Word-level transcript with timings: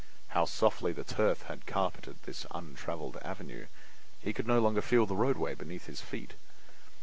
How 0.29 0.45
softly 0.45 0.93
the 0.93 1.03
turf 1.03 1.43
had 1.43 1.67
carpeted 1.67 2.23
the 2.23 2.47
untraveled 2.49 3.17
avenue—he 3.17 4.33
could 4.33 4.47
no 4.47 4.59
longer 4.59 4.81
feel 4.81 5.05
the 5.05 5.15
roadway 5.15 5.53
beneath 5.53 5.85
his 5.85 6.01
feet! 6.01 6.33